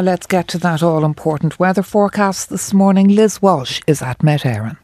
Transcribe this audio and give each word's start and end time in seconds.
Let's 0.00 0.28
get 0.28 0.46
to 0.48 0.58
that 0.58 0.80
all 0.80 1.04
important 1.04 1.58
weather 1.58 1.82
forecast 1.82 2.50
this 2.50 2.72
morning. 2.72 3.08
Liz 3.08 3.42
Walsh 3.42 3.80
is 3.88 4.00
at 4.00 4.22
Met 4.22 4.42
Éireann. 4.42 4.76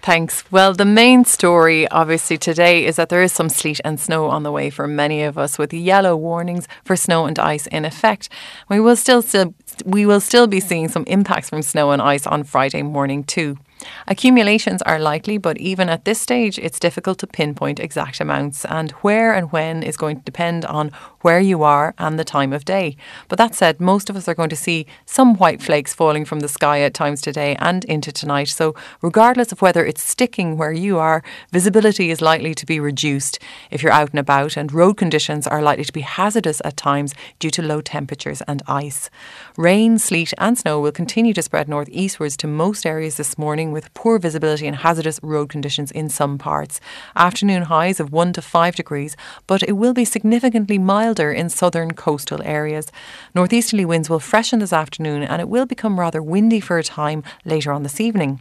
Thanks. 0.00 0.42
Well, 0.50 0.72
the 0.72 0.86
main 0.86 1.26
story, 1.26 1.86
obviously, 1.88 2.38
today 2.38 2.86
is 2.86 2.96
that 2.96 3.10
there 3.10 3.22
is 3.22 3.30
some 3.30 3.50
sleet 3.50 3.78
and 3.84 4.00
snow 4.00 4.28
on 4.28 4.42
the 4.42 4.50
way 4.50 4.70
for 4.70 4.88
many 4.88 5.22
of 5.22 5.36
us, 5.36 5.58
with 5.58 5.74
yellow 5.74 6.16
warnings 6.16 6.66
for 6.82 6.96
snow 6.96 7.26
and 7.26 7.38
ice 7.38 7.66
in 7.66 7.84
effect. 7.84 8.30
We 8.70 8.80
will 8.80 8.96
still, 8.96 9.20
still 9.20 9.52
we 9.84 10.06
will 10.06 10.20
still 10.20 10.46
be 10.46 10.60
seeing 10.60 10.88
some 10.88 11.04
impacts 11.06 11.50
from 11.50 11.60
snow 11.60 11.90
and 11.90 12.00
ice 12.00 12.26
on 12.26 12.44
Friday 12.44 12.80
morning 12.80 13.22
too. 13.22 13.58
Accumulations 14.06 14.82
are 14.82 14.98
likely, 14.98 15.38
but 15.38 15.58
even 15.58 15.88
at 15.88 16.04
this 16.04 16.20
stage, 16.20 16.58
it's 16.58 16.80
difficult 16.80 17.18
to 17.18 17.26
pinpoint 17.26 17.80
exact 17.80 18.20
amounts, 18.20 18.64
and 18.64 18.90
where 19.02 19.32
and 19.34 19.52
when 19.52 19.82
is 19.82 19.96
going 19.96 20.16
to 20.16 20.24
depend 20.24 20.64
on 20.64 20.90
where 21.20 21.40
you 21.40 21.62
are 21.62 21.94
and 21.98 22.18
the 22.18 22.24
time 22.24 22.52
of 22.52 22.64
day. 22.64 22.96
But 23.28 23.38
that 23.38 23.54
said, 23.54 23.80
most 23.80 24.08
of 24.08 24.16
us 24.16 24.28
are 24.28 24.34
going 24.34 24.48
to 24.50 24.56
see 24.56 24.86
some 25.04 25.36
white 25.36 25.62
flakes 25.62 25.94
falling 25.94 26.24
from 26.24 26.40
the 26.40 26.48
sky 26.48 26.80
at 26.80 26.94
times 26.94 27.20
today 27.20 27.56
and 27.58 27.84
into 27.84 28.12
tonight. 28.12 28.48
So, 28.48 28.74
regardless 29.02 29.52
of 29.52 29.62
whether 29.62 29.84
it's 29.84 30.02
sticking 30.02 30.56
where 30.56 30.72
you 30.72 30.98
are, 30.98 31.22
visibility 31.52 32.10
is 32.10 32.20
likely 32.20 32.54
to 32.54 32.66
be 32.66 32.80
reduced 32.80 33.38
if 33.70 33.82
you're 33.82 33.92
out 33.92 34.10
and 34.10 34.18
about, 34.18 34.56
and 34.56 34.72
road 34.72 34.96
conditions 34.96 35.46
are 35.46 35.62
likely 35.62 35.84
to 35.84 35.92
be 35.92 36.00
hazardous 36.00 36.62
at 36.64 36.76
times 36.76 37.14
due 37.38 37.50
to 37.50 37.62
low 37.62 37.80
temperatures 37.80 38.42
and 38.48 38.62
ice. 38.66 39.10
Rain, 39.56 39.98
sleet, 39.98 40.32
and 40.38 40.56
snow 40.56 40.80
will 40.80 40.92
continue 40.92 41.34
to 41.34 41.42
spread 41.42 41.68
northeastwards 41.68 42.36
to 42.38 42.46
most 42.46 42.86
areas 42.86 43.16
this 43.16 43.36
morning 43.36 43.67
with 43.72 43.92
poor 43.94 44.18
visibility 44.18 44.66
and 44.66 44.76
hazardous 44.76 45.20
road 45.22 45.48
conditions 45.48 45.90
in 45.90 46.08
some 46.08 46.38
parts. 46.38 46.80
Afternoon 47.14 47.62
highs 47.62 48.00
of 48.00 48.12
1 48.12 48.32
to 48.34 48.42
5 48.42 48.76
degrees, 48.76 49.16
but 49.46 49.62
it 49.62 49.72
will 49.72 49.94
be 49.94 50.04
significantly 50.04 50.78
milder 50.78 51.32
in 51.32 51.48
southern 51.48 51.92
coastal 51.92 52.42
areas. 52.42 52.90
Northeasterly 53.34 53.84
winds 53.84 54.10
will 54.10 54.20
freshen 54.20 54.58
this 54.58 54.72
afternoon 54.72 55.22
and 55.22 55.40
it 55.40 55.48
will 55.48 55.66
become 55.66 56.00
rather 56.00 56.22
windy 56.22 56.60
for 56.60 56.78
a 56.78 56.84
time 56.84 57.22
later 57.44 57.72
on 57.72 57.82
this 57.82 58.00
evening. 58.00 58.40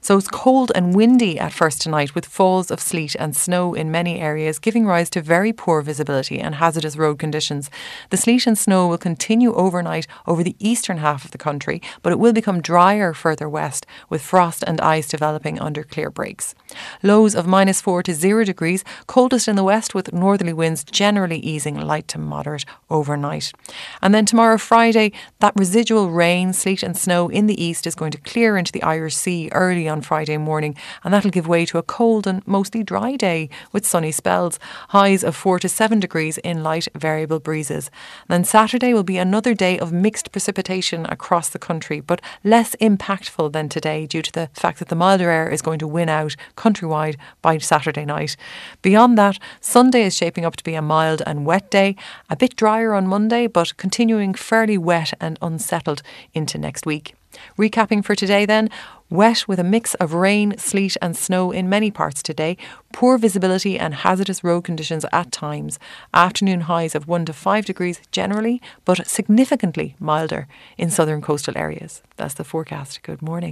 So 0.00 0.18
it's 0.18 0.28
cold 0.28 0.72
and 0.74 0.94
windy 0.94 1.38
at 1.38 1.52
first 1.52 1.82
tonight 1.82 2.14
with 2.14 2.26
falls 2.26 2.70
of 2.70 2.80
sleet 2.80 3.14
and 3.18 3.36
snow 3.36 3.74
in 3.74 3.90
many 3.90 4.20
areas, 4.20 4.58
giving 4.58 4.86
rise 4.86 5.10
to 5.10 5.22
very 5.22 5.52
poor 5.52 5.82
visibility 5.82 6.40
and 6.40 6.56
hazardous 6.56 6.96
road 6.96 7.18
conditions. 7.18 7.70
The 8.10 8.16
sleet 8.16 8.46
and 8.46 8.58
snow 8.58 8.88
will 8.88 8.98
continue 8.98 9.54
overnight 9.54 10.06
over 10.26 10.42
the 10.42 10.56
eastern 10.58 10.98
half 10.98 11.24
of 11.24 11.30
the 11.30 11.38
country, 11.38 11.80
but 12.02 12.12
it 12.12 12.18
will 12.18 12.32
become 12.32 12.60
drier 12.60 13.12
further 13.14 13.48
west 13.48 13.86
with 14.08 14.22
frost 14.22 14.64
and 14.66 14.80
ice 14.80 15.08
developing 15.08 15.58
under 15.58 15.82
clear 15.82 16.10
breaks. 16.10 16.54
Lows 17.02 17.34
of 17.34 17.46
minus 17.46 17.80
4 17.80 18.02
to 18.04 18.14
0 18.14 18.44
degrees, 18.44 18.84
coldest 19.06 19.48
in 19.48 19.56
the 19.56 19.64
west 19.64 19.94
with 19.94 20.12
northerly 20.12 20.52
winds 20.52 20.84
generally 20.84 21.38
easing 21.38 21.80
light 21.80 22.08
to 22.08 22.18
moderate 22.18 22.64
overnight. 22.90 23.52
And 24.00 24.14
then 24.14 24.26
tomorrow, 24.26 24.58
Friday, 24.58 25.12
that 25.40 25.54
residual 25.56 26.10
rain, 26.10 26.52
sleet, 26.52 26.82
and 26.82 26.96
snow 26.96 27.28
in 27.28 27.46
the 27.46 27.62
east 27.62 27.86
is 27.86 27.94
going 27.94 28.12
to 28.12 28.18
clear 28.18 28.56
into 28.56 28.72
the 28.72 28.82
Irish 28.82 29.16
Sea 29.16 29.48
early 29.62 29.88
on 29.88 30.02
Friday 30.02 30.36
morning, 30.38 30.74
and 31.04 31.14
that'll 31.14 31.30
give 31.30 31.46
way 31.46 31.64
to 31.66 31.78
a 31.78 31.82
cold 31.84 32.26
and 32.26 32.44
mostly 32.46 32.82
dry 32.82 33.14
day 33.14 33.48
with 33.70 33.86
sunny 33.86 34.10
spells. 34.10 34.58
Highs 34.88 35.22
of 35.22 35.36
4 35.36 35.60
to 35.60 35.68
7 35.68 36.00
degrees 36.00 36.38
in 36.38 36.64
light 36.64 36.88
variable 36.96 37.38
breezes. 37.38 37.90
Then 38.28 38.42
Saturday 38.42 38.92
will 38.92 39.04
be 39.04 39.18
another 39.18 39.54
day 39.54 39.78
of 39.78 39.92
mixed 39.92 40.32
precipitation 40.32 41.06
across 41.06 41.48
the 41.48 41.60
country, 41.60 42.00
but 42.00 42.20
less 42.42 42.74
impactful 42.80 43.52
than 43.52 43.68
today 43.68 44.06
due 44.06 44.22
to 44.22 44.32
the 44.32 44.50
fact 44.52 44.80
that 44.80 44.88
the 44.88 44.96
milder 44.96 45.30
air 45.30 45.48
is 45.48 45.62
going 45.62 45.78
to 45.78 45.86
win 45.86 46.08
out 46.08 46.34
countrywide 46.56 47.16
by 47.40 47.58
Saturday 47.58 48.04
night. 48.04 48.36
Beyond 48.82 49.16
that, 49.18 49.38
Sunday 49.60 50.02
is 50.02 50.16
shaping 50.16 50.44
up 50.44 50.56
to 50.56 50.64
be 50.64 50.74
a 50.74 50.82
mild 50.82 51.22
and 51.24 51.46
wet 51.46 51.70
day, 51.70 51.94
a 52.28 52.36
bit 52.36 52.56
drier 52.56 52.94
on 52.94 53.06
Monday, 53.06 53.46
but 53.46 53.76
continuing 53.76 54.34
fairly 54.34 54.76
wet 54.76 55.12
and 55.20 55.38
unsettled 55.40 56.02
into 56.34 56.58
next 56.58 56.84
week. 56.84 57.14
Recapping 57.58 58.04
for 58.04 58.14
today 58.14 58.46
then, 58.46 58.68
wet 59.10 59.46
with 59.46 59.58
a 59.58 59.64
mix 59.64 59.94
of 59.94 60.14
rain, 60.14 60.56
sleet, 60.58 60.96
and 61.02 61.16
snow 61.16 61.50
in 61.50 61.68
many 61.68 61.90
parts 61.90 62.22
today, 62.22 62.56
poor 62.92 63.18
visibility 63.18 63.78
and 63.78 63.94
hazardous 63.94 64.42
road 64.42 64.62
conditions 64.62 65.04
at 65.12 65.30
times, 65.32 65.78
afternoon 66.14 66.62
highs 66.62 66.94
of 66.94 67.08
1 67.08 67.26
to 67.26 67.32
5 67.32 67.64
degrees 67.64 68.00
generally, 68.10 68.60
but 68.84 69.06
significantly 69.06 69.96
milder 69.98 70.46
in 70.78 70.90
southern 70.90 71.20
coastal 71.20 71.56
areas. 71.56 72.02
That's 72.16 72.34
the 72.34 72.44
forecast. 72.44 73.02
Good 73.02 73.22
morning. 73.22 73.50